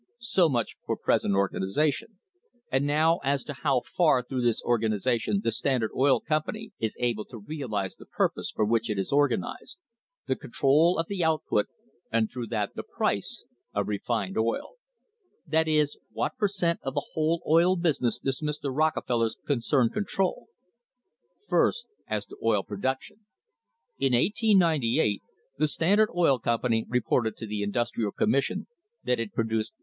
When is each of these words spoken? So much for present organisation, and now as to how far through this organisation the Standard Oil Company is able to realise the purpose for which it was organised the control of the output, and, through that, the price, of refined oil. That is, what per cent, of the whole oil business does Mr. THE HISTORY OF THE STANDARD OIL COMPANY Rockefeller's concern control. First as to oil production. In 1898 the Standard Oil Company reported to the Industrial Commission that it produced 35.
So 0.17 0.49
much 0.49 0.77
for 0.83 0.97
present 0.97 1.35
organisation, 1.35 2.17
and 2.71 2.87
now 2.87 3.19
as 3.23 3.43
to 3.43 3.53
how 3.53 3.81
far 3.85 4.23
through 4.23 4.41
this 4.41 4.63
organisation 4.63 5.41
the 5.43 5.51
Standard 5.51 5.91
Oil 5.95 6.19
Company 6.19 6.71
is 6.79 6.97
able 6.99 7.23
to 7.25 7.37
realise 7.37 7.93
the 7.95 8.07
purpose 8.07 8.49
for 8.49 8.65
which 8.65 8.89
it 8.89 8.97
was 8.97 9.11
organised 9.13 9.79
the 10.25 10.35
control 10.35 10.97
of 10.97 11.05
the 11.07 11.23
output, 11.23 11.67
and, 12.11 12.31
through 12.31 12.47
that, 12.47 12.71
the 12.73 12.81
price, 12.81 13.45
of 13.75 13.87
refined 13.87 14.39
oil. 14.39 14.71
That 15.45 15.67
is, 15.67 15.99
what 16.11 16.35
per 16.35 16.47
cent, 16.47 16.79
of 16.81 16.95
the 16.95 17.05
whole 17.13 17.43
oil 17.47 17.75
business 17.75 18.17
does 18.17 18.37
Mr. 18.41 18.73
THE 18.73 18.73
HISTORY 18.73 18.73
OF 18.73 18.73
THE 18.73 18.73
STANDARD 18.73 18.73
OIL 18.73 18.89
COMPANY 18.89 18.89
Rockefeller's 19.29 19.37
concern 19.45 19.89
control. 19.91 20.47
First 21.47 21.85
as 22.07 22.25
to 22.25 22.37
oil 22.43 22.63
production. 22.63 23.17
In 23.99 24.13
1898 24.13 25.21
the 25.59 25.67
Standard 25.67 26.09
Oil 26.15 26.39
Company 26.39 26.87
reported 26.89 27.37
to 27.37 27.45
the 27.45 27.61
Industrial 27.61 28.11
Commission 28.11 28.65
that 29.03 29.19
it 29.19 29.31
produced 29.35 29.73
35. 29.73 29.79